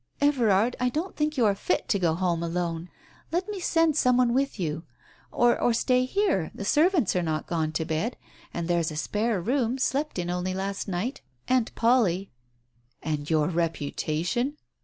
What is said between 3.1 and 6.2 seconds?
Let me send some one with you. Or stay